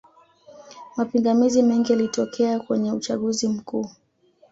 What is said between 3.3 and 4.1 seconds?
mkuu